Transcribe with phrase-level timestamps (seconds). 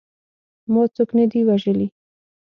[0.71, 1.87] ما څوک نه دي وژلي.